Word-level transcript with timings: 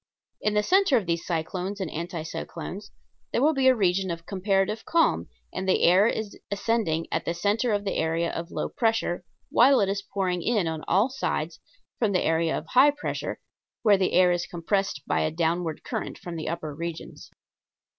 In 0.41 0.55
the 0.55 0.63
center 0.63 0.97
of 0.97 1.05
these 1.05 1.23
cyclones 1.27 1.79
and 1.79 1.91
anti 1.91 2.23
cyclones 2.23 2.89
there 3.31 3.39
will 3.39 3.53
be 3.53 3.67
a 3.67 3.75
region 3.75 4.09
of 4.09 4.25
comparative 4.25 4.83
calm, 4.83 5.29
and 5.53 5.69
the 5.69 5.83
air 5.83 6.07
is 6.07 6.39
ascending 6.49 7.05
at 7.11 7.23
the 7.25 7.35
center 7.35 7.71
of 7.71 7.85
the 7.85 7.93
area 7.93 8.31
of 8.31 8.49
low 8.49 8.67
pressure 8.67 9.23
while 9.51 9.79
it 9.79 9.89
is 9.89 10.01
pouring 10.01 10.41
in 10.41 10.67
on 10.67 10.83
all 10.87 11.09
sides 11.11 11.59
from 11.99 12.13
the 12.13 12.23
area 12.23 12.57
of 12.57 12.65
high 12.69 12.89
pressure 12.89 13.39
where 13.83 13.95
the 13.99 14.13
air 14.13 14.31
is 14.31 14.47
compressed 14.47 15.03
by 15.05 15.19
a 15.19 15.29
downward 15.29 15.83
current 15.83 16.17
from 16.17 16.35
the 16.35 16.49
upper 16.49 16.73
regions. 16.73 17.29